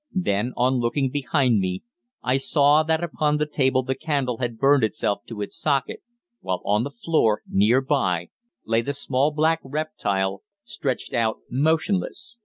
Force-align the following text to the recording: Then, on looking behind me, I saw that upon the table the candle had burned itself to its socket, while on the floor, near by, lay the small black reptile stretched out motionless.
Then, 0.15 0.53
on 0.57 0.79
looking 0.79 1.11
behind 1.11 1.59
me, 1.59 1.83
I 2.23 2.37
saw 2.37 2.81
that 2.81 3.03
upon 3.03 3.37
the 3.37 3.45
table 3.45 3.83
the 3.83 3.93
candle 3.93 4.37
had 4.37 4.57
burned 4.57 4.83
itself 4.83 5.21
to 5.27 5.41
its 5.43 5.55
socket, 5.55 6.01
while 6.39 6.63
on 6.65 6.83
the 6.83 6.89
floor, 6.89 7.43
near 7.47 7.81
by, 7.81 8.29
lay 8.65 8.81
the 8.81 8.93
small 8.93 9.29
black 9.29 9.59
reptile 9.63 10.41
stretched 10.63 11.13
out 11.13 11.37
motionless. 11.51 12.39